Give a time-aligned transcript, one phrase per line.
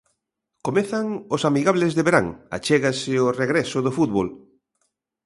[0.67, 4.27] Comezan os amigables de verán, achégase o regreso do fútbol.